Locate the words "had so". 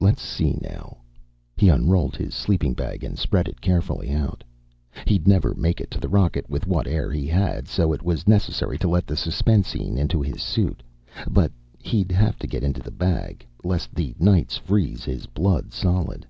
7.26-7.94